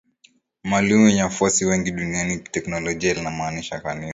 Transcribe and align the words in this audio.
maalumu 0.63 1.07
yenye 1.07 1.23
wafuasi 1.23 1.65
wengi 1.65 1.91
duniani 1.91 2.39
Kiteolojia 2.39 3.13
linamaanisha 3.13 3.79
Kanisa 3.79 4.09